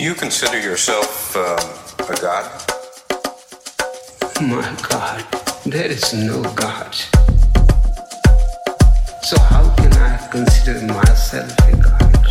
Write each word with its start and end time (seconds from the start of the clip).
Do 0.00 0.06
you 0.06 0.14
consider 0.14 0.58
yourself 0.58 1.36
um, 1.36 1.58
a 2.08 2.16
god? 2.22 2.46
My 4.40 4.74
God, 4.88 5.26
there 5.66 5.88
is 5.88 6.14
no 6.14 6.42
God. 6.54 6.94
So 9.20 9.38
how 9.38 9.68
can 9.76 9.92
I 9.92 10.16
consider 10.32 10.86
myself 10.86 11.52
a 11.68 11.76
God? 11.76 12.26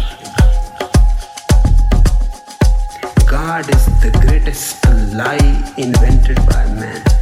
God 3.30 3.70
is 3.70 3.86
the 4.02 4.18
greatest 4.26 4.84
lie 5.14 5.74
invented 5.78 6.38
by 6.48 6.66
man. 6.74 7.19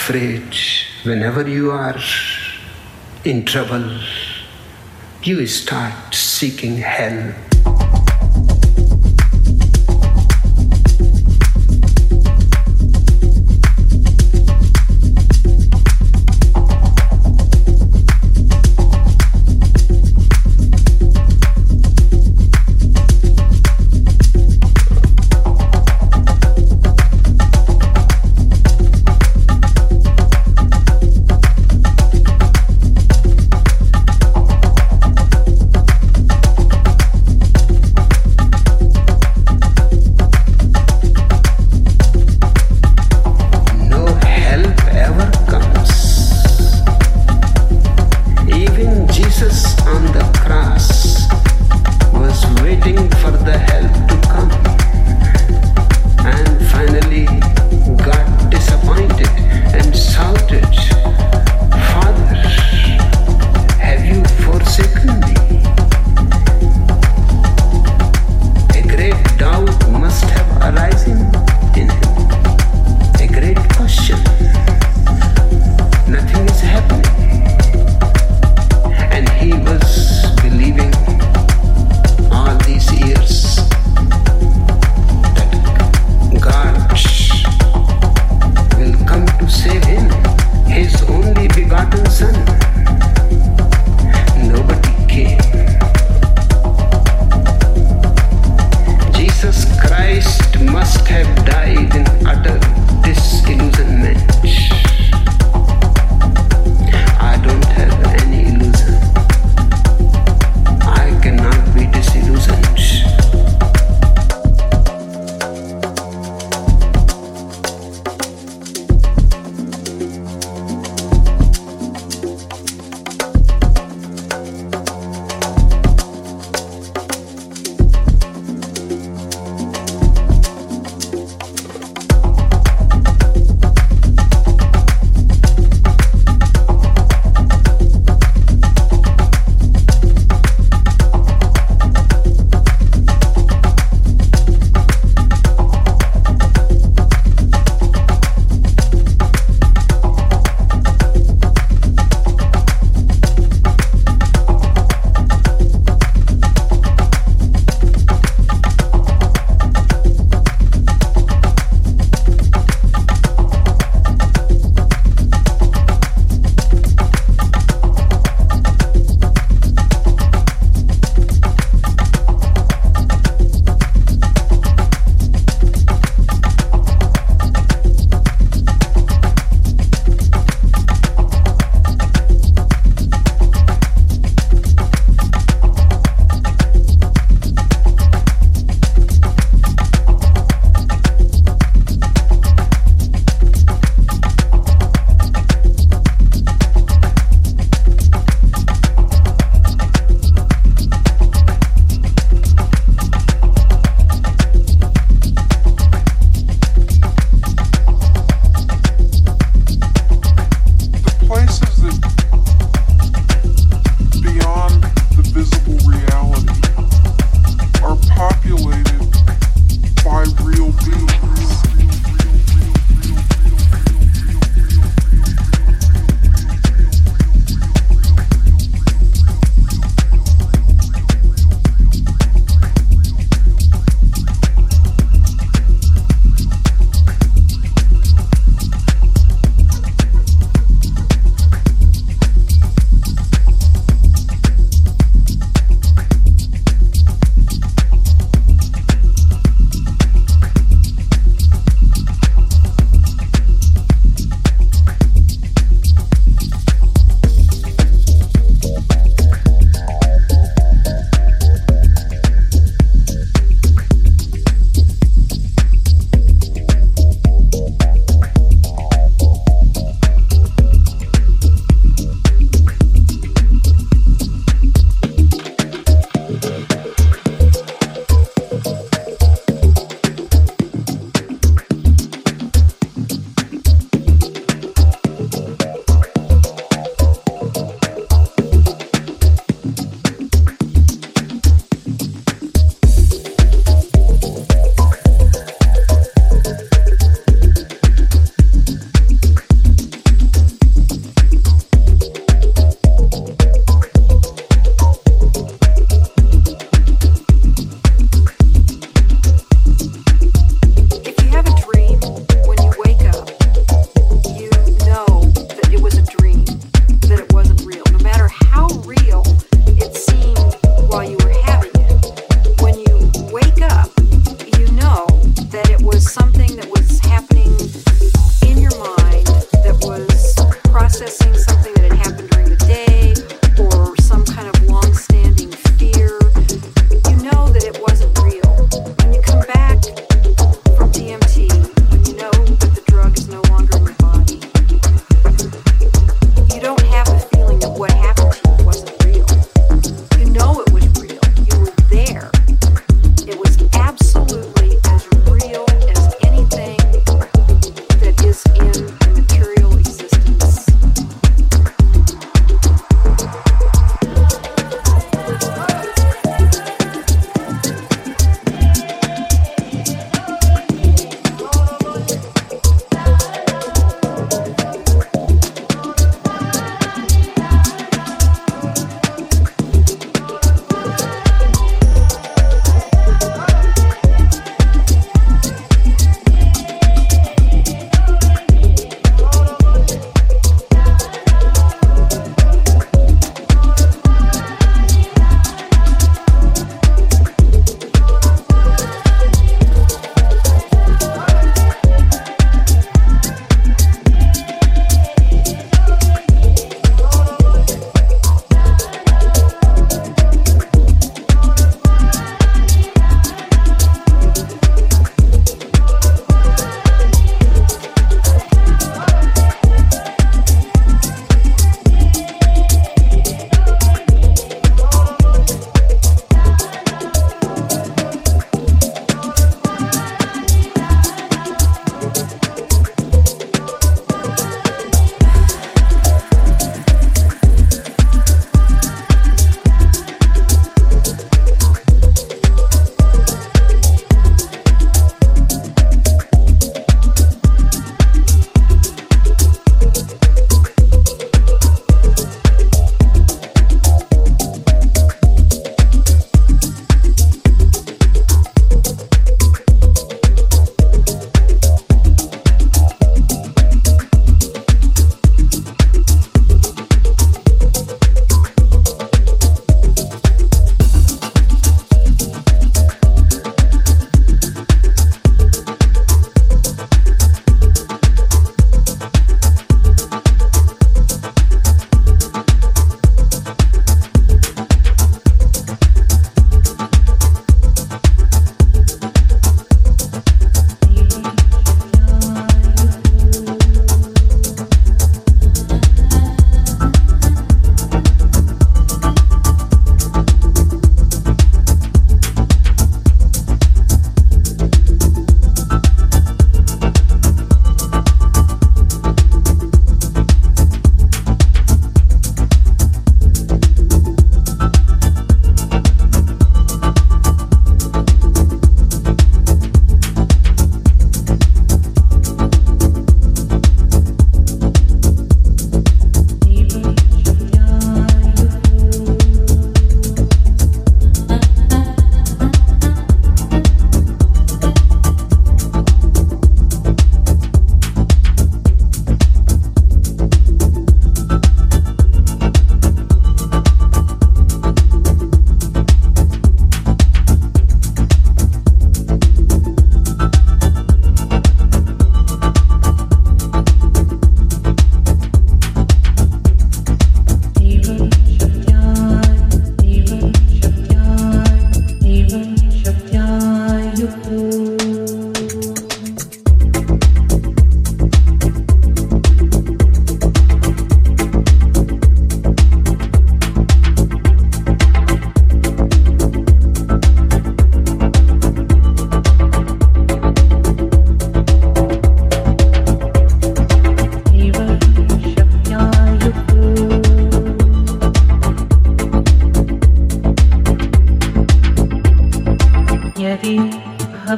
Afraid, 0.00 0.56
whenever 1.02 1.46
you 1.46 1.70
are 1.70 1.98
in 3.24 3.44
trouble, 3.44 4.00
you 5.22 5.46
start 5.46 6.14
seeking 6.14 6.78
help 6.78 7.34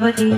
भवति 0.01 0.30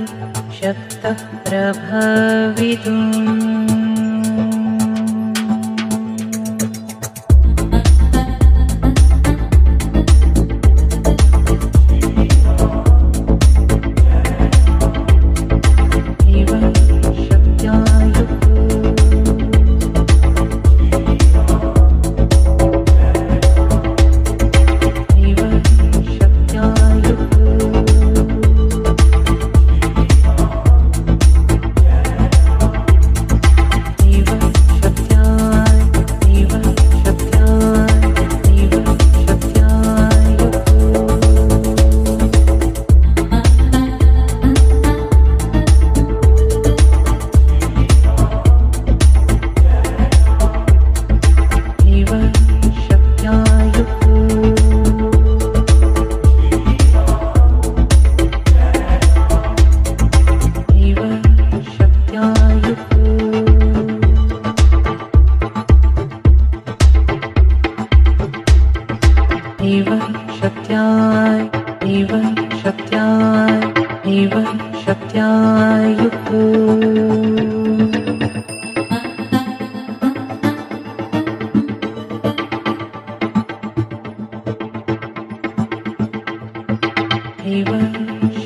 एव 87.46 87.66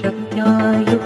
शक्ताय 0.00 0.97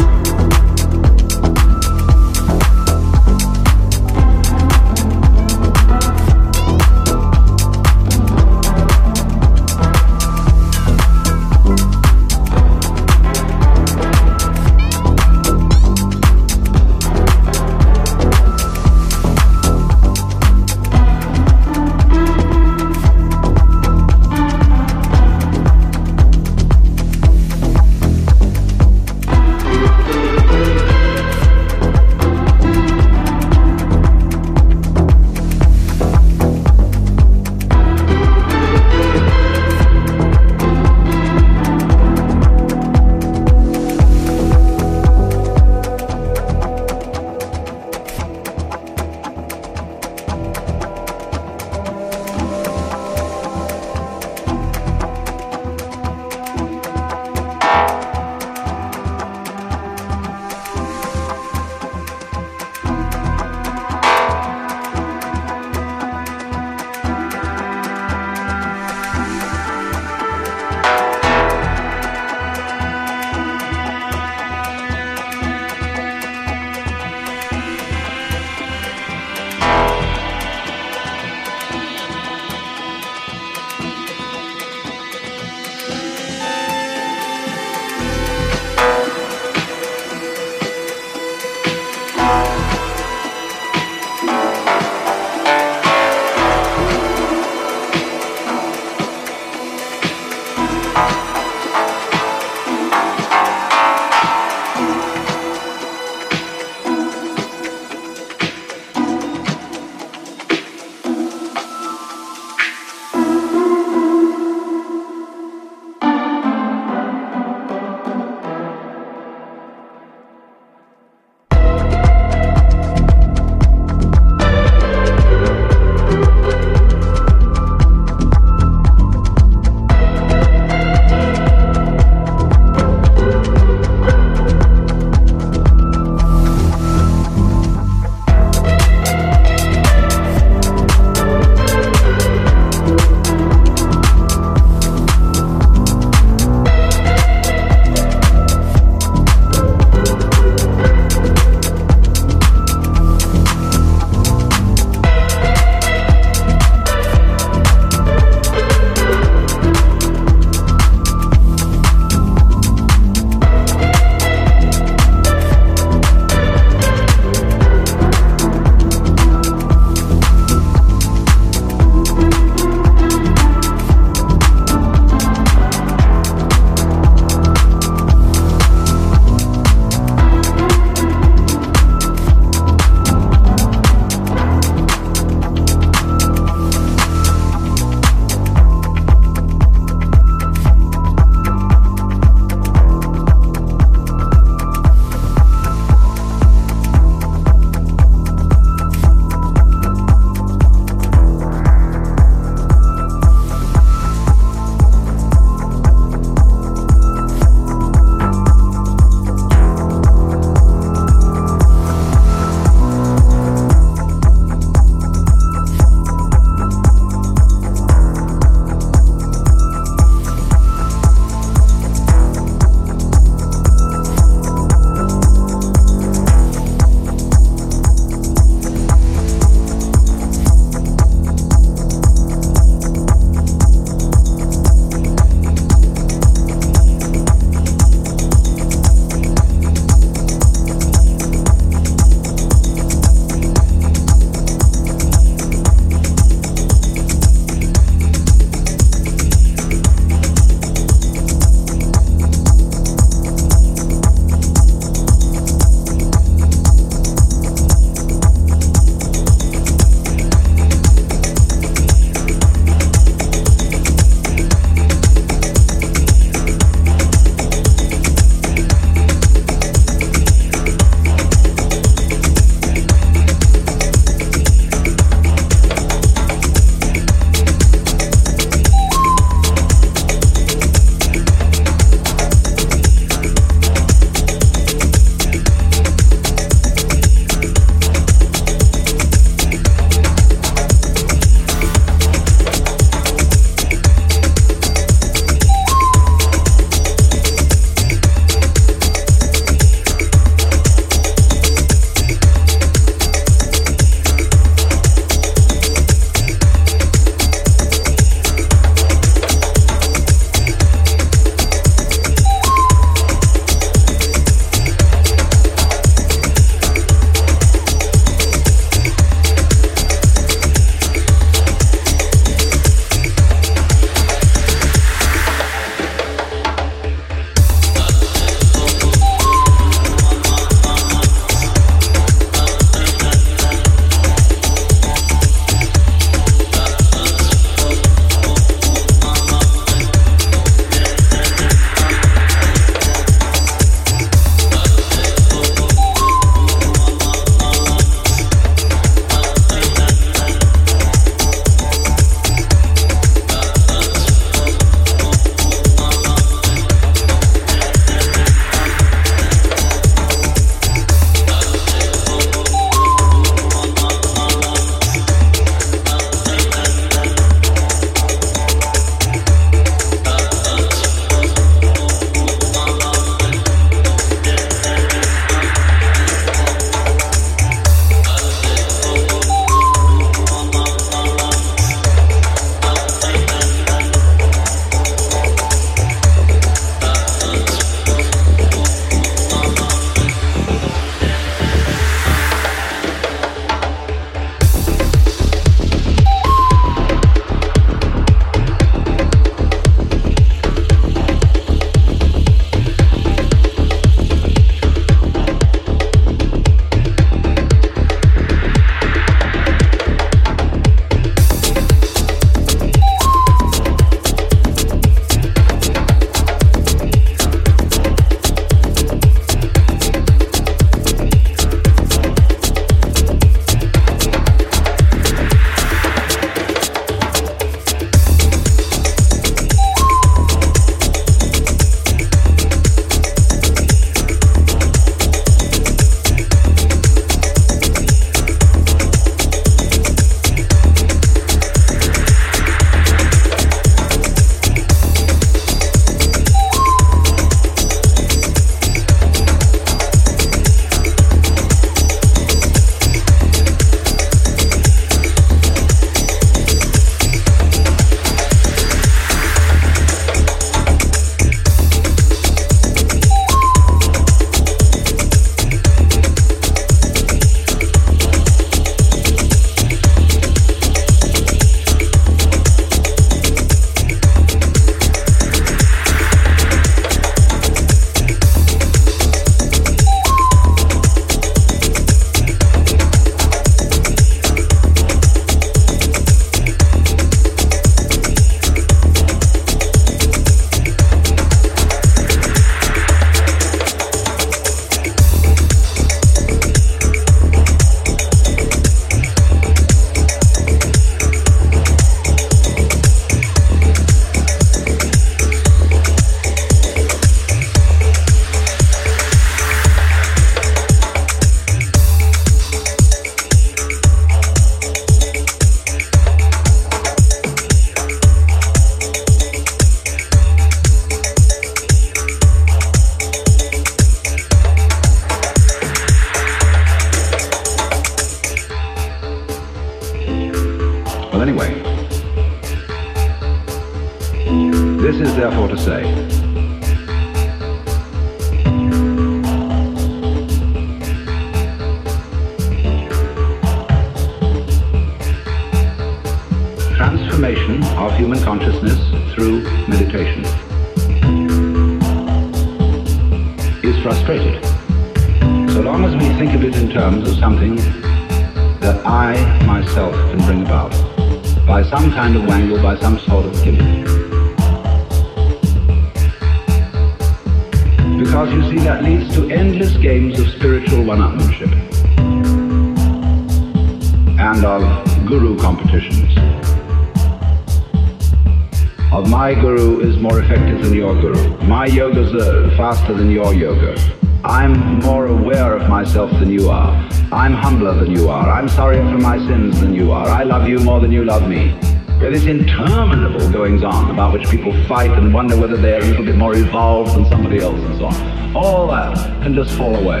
I'm 588.48 588.54
sorrier 588.54 588.90
for 588.90 588.96
my 588.96 589.18
sins 589.18 589.60
than 589.60 589.74
you 589.74 589.92
are. 589.92 590.08
I 590.08 590.22
love 590.22 590.48
you 590.48 590.58
more 590.60 590.80
than 590.80 590.90
you 590.90 591.04
love 591.04 591.28
me. 591.28 591.54
There 592.00 592.10
is 592.10 592.24
interminable 592.24 593.30
goings 593.30 593.62
on 593.62 593.90
about 593.90 594.14
which 594.14 594.26
people 594.30 594.54
fight 594.64 594.90
and 594.90 595.12
wonder 595.12 595.38
whether 595.38 595.58
they're 595.58 595.82
a 595.82 595.84
little 595.84 596.02
bit 596.02 596.16
more 596.16 596.34
evolved 596.34 596.96
than 596.96 597.04
somebody 597.10 597.40
else 597.40 597.60
and 597.60 597.76
so 597.78 597.84
on. 597.88 598.34
All 598.34 598.66
that 598.68 598.96
can 599.22 599.34
just 599.34 599.54
fall 599.58 599.76
away. 599.76 600.00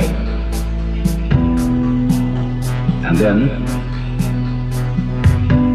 And 3.04 3.18
then 3.18 3.50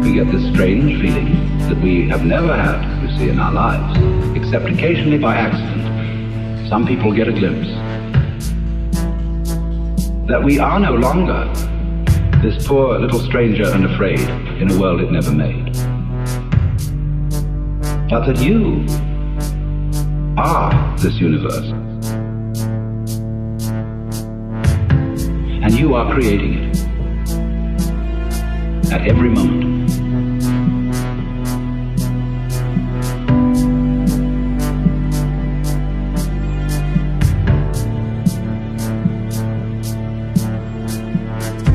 we 0.00 0.14
get 0.14 0.32
this 0.32 0.52
strange 0.52 1.00
feeling 1.00 1.56
that 1.68 1.80
we 1.80 2.08
have 2.08 2.24
never 2.24 2.56
had, 2.56 2.82
you 3.04 3.16
see, 3.16 3.28
in 3.28 3.38
our 3.38 3.52
lives, 3.52 4.36
except 4.36 4.64
occasionally 4.64 5.18
by 5.18 5.36
accident. 5.36 6.68
Some 6.68 6.88
people 6.88 7.12
get 7.12 7.28
a 7.28 7.32
glimpse 7.32 7.68
that 10.26 10.42
we 10.42 10.58
are 10.58 10.80
no 10.80 10.94
longer 10.94 11.48
this 12.44 12.66
poor 12.66 12.98
little 12.98 13.20
stranger 13.20 13.66
and 13.66 13.86
afraid 13.86 14.20
in 14.60 14.70
a 14.70 14.78
world 14.78 15.00
it 15.00 15.10
never 15.10 15.32
made. 15.32 15.72
But 18.10 18.26
that 18.26 18.36
you 18.36 18.84
are 20.36 20.98
this 20.98 21.14
universe. 21.14 21.72
And 25.62 25.72
you 25.72 25.94
are 25.94 26.12
creating 26.12 26.64
it 26.64 26.76
at 28.92 29.08
every 29.08 29.30
moment. 29.30 29.83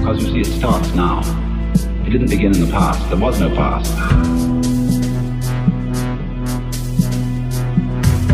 Because 0.09 0.25
you 0.25 0.43
see, 0.43 0.49
it 0.49 0.57
starts 0.57 0.91
now. 0.95 1.19
It 2.03 2.09
didn't 2.09 2.31
begin 2.31 2.51
in 2.55 2.61
the 2.65 2.71
past. 2.71 3.07
There 3.09 3.19
was 3.19 3.39
no 3.39 3.47
past. 3.55 3.91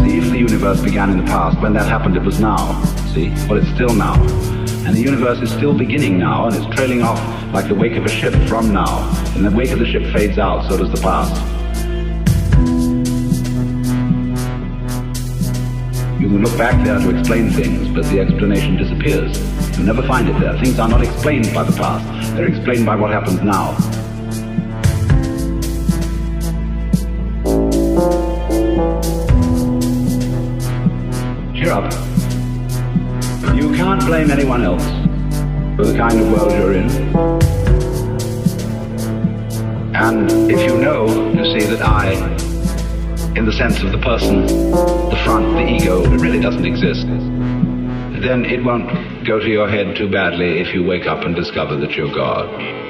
See, 0.05 0.17
if 0.17 0.29
the 0.31 0.37
universe 0.37 0.79
began 0.79 1.09
in 1.09 1.17
the 1.17 1.25
past, 1.25 1.59
when 1.59 1.73
that 1.73 1.85
happened, 1.85 2.15
it 2.15 2.23
was 2.23 2.39
now. 2.39 2.81
See? 3.13 3.27
Well, 3.49 3.57
it's 3.57 3.67
still 3.71 3.93
now. 3.93 4.13
And 4.85 4.95
the 4.95 5.01
universe 5.01 5.41
is 5.41 5.51
still 5.51 5.77
beginning 5.77 6.17
now, 6.17 6.47
and 6.47 6.55
it's 6.55 6.75
trailing 6.77 7.01
off 7.01 7.19
like 7.53 7.67
the 7.67 7.75
wake 7.75 7.97
of 7.97 8.05
a 8.05 8.09
ship 8.09 8.33
from 8.47 8.71
now. 8.71 9.11
And 9.35 9.43
the 9.43 9.51
wake 9.51 9.71
of 9.71 9.79
the 9.79 9.85
ship 9.85 10.03
fades 10.13 10.37
out, 10.37 10.69
so 10.69 10.77
does 10.77 10.91
the 10.91 11.01
past. 11.01 11.35
You 16.21 16.29
can 16.29 16.41
look 16.41 16.57
back 16.57 16.85
there 16.85 16.99
to 16.99 17.19
explain 17.19 17.49
things, 17.49 17.89
but 17.89 18.05
the 18.05 18.21
explanation 18.21 18.77
disappears. 18.77 19.54
You'll 19.75 19.87
never 19.87 20.07
find 20.07 20.29
it 20.29 20.39
there. 20.39 20.57
Things 20.57 20.79
are 20.79 20.87
not 20.87 21.01
explained 21.03 21.53
by 21.53 21.63
the 21.63 21.75
past. 21.75 22.35
They're 22.35 22.47
explained 22.47 22.85
by 22.85 22.95
what 22.95 23.11
happens 23.11 23.41
now. 23.41 23.75
Cheer 31.53 31.71
up. 31.73 31.91
You 33.53 33.73
can't 33.75 34.03
blame 34.05 34.31
anyone 34.31 34.63
else 34.63 34.85
for 35.75 35.85
the 35.85 35.97
kind 35.97 36.21
of 36.21 36.31
world 36.31 36.51
you're 36.53 36.73
in. 36.73 36.89
And 39.93 40.31
if 40.49 40.61
you 40.69 40.77
know, 40.77 41.05
you 41.33 41.59
see, 41.59 41.65
that 41.67 41.81
I, 41.81 42.13
in 43.35 43.45
the 43.45 43.51
sense 43.51 43.81
of 43.83 43.91
the 43.91 43.97
person, 43.97 44.45
the 44.45 45.21
front, 45.25 45.53
the 45.53 45.67
ego, 45.67 46.01
it 46.03 46.21
really 46.21 46.39
doesn't 46.39 46.65
exist, 46.65 47.05
then 47.07 48.45
it 48.45 48.63
won't 48.63 49.14
go 49.25 49.39
to 49.39 49.47
your 49.47 49.67
head 49.67 49.95
too 49.97 50.09
badly 50.09 50.59
if 50.61 50.73
you 50.73 50.83
wake 50.83 51.07
up 51.07 51.25
and 51.25 51.35
discover 51.35 51.75
that 51.77 51.91
you're 51.91 52.13
God. 52.13 52.84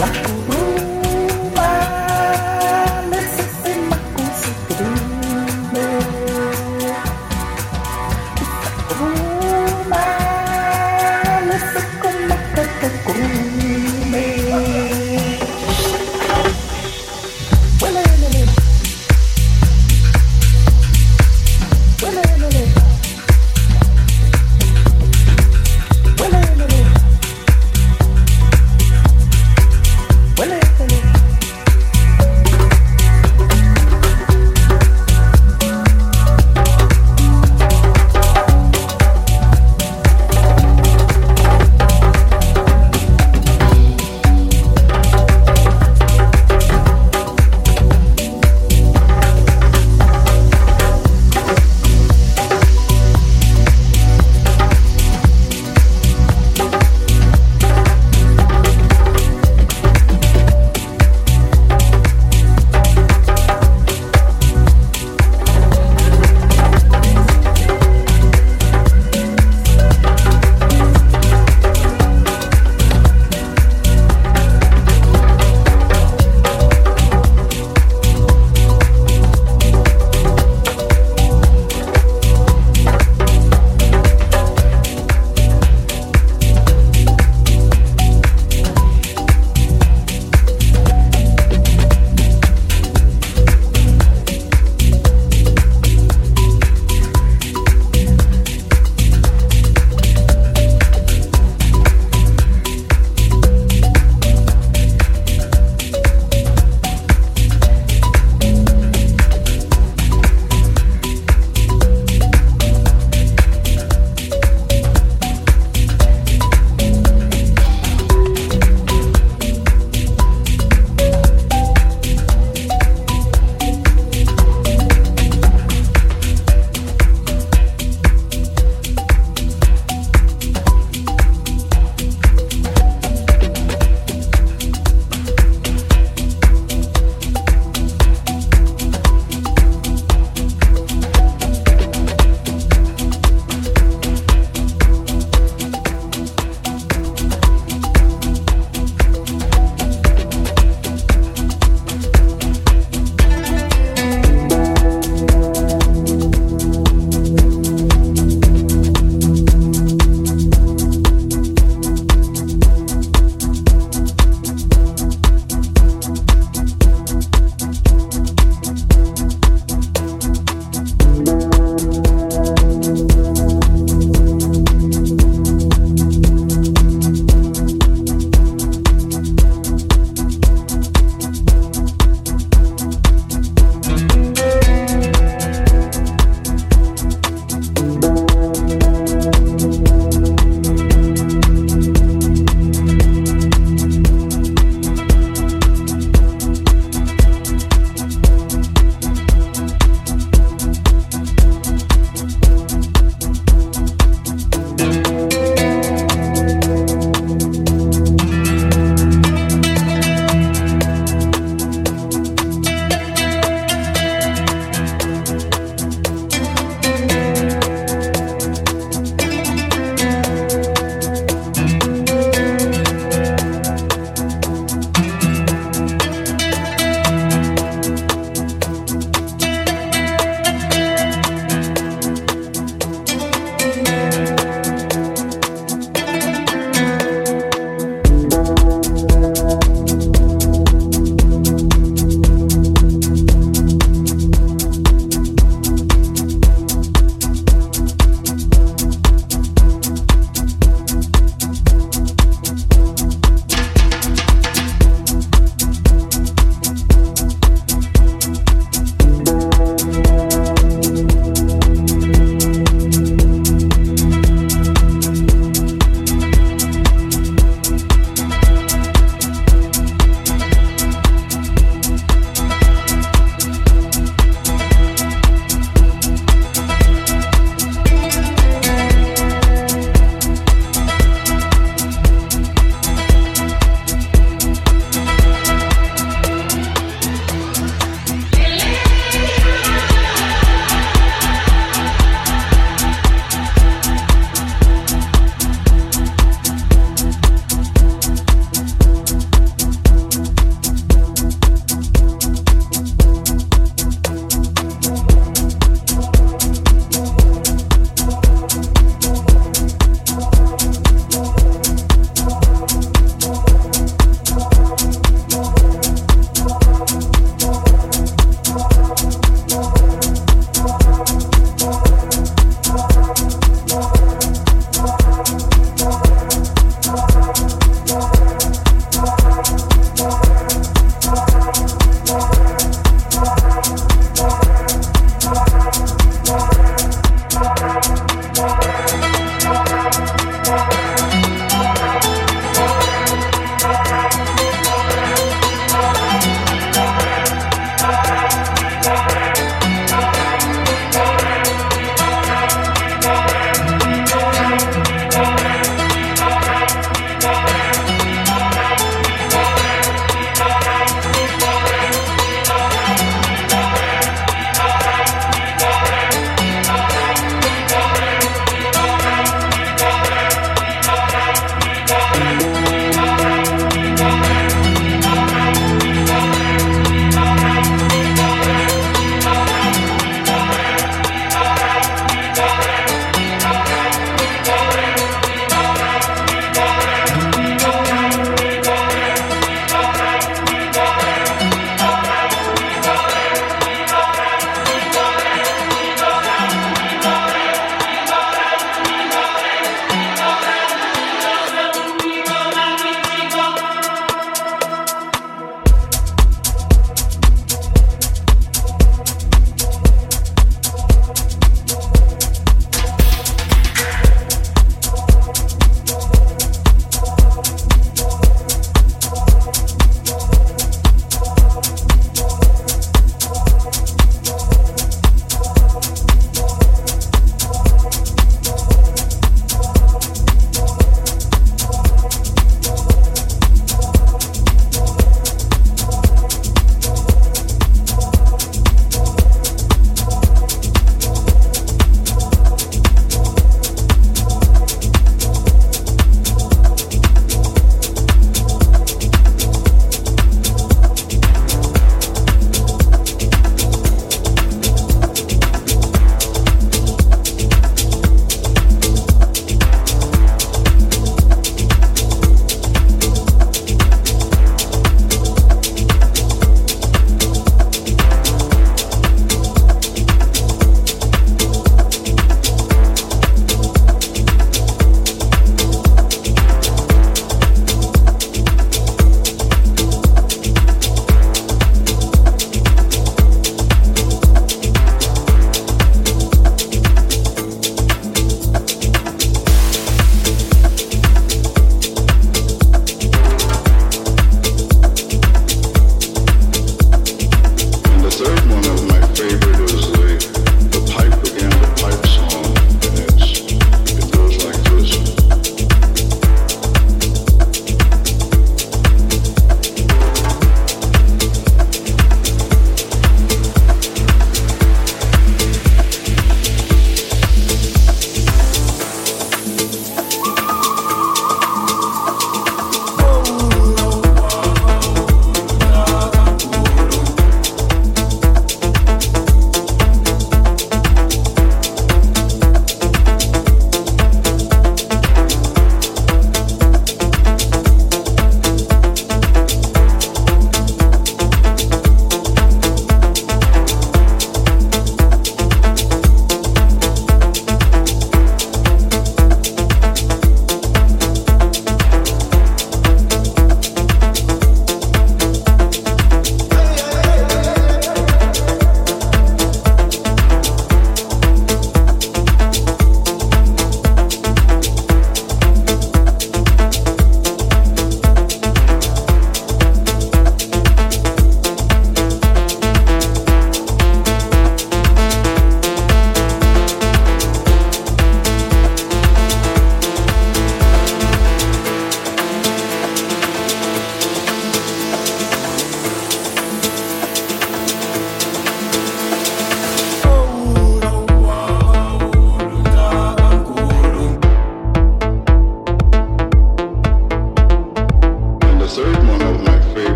Black. 0.00 0.39